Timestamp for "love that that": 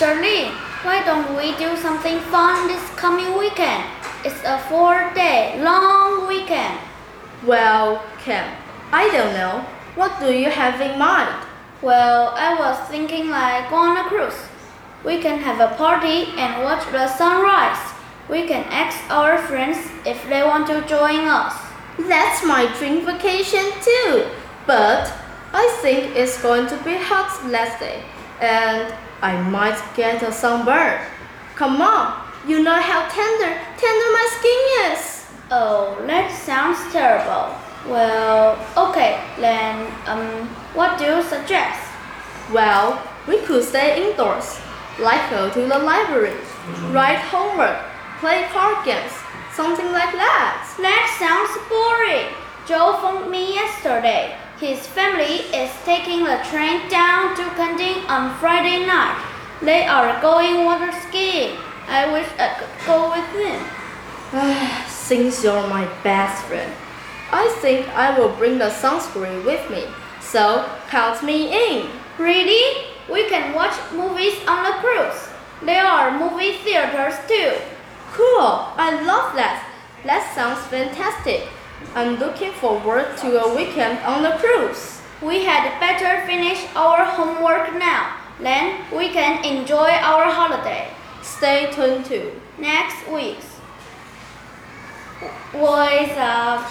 79.06-80.34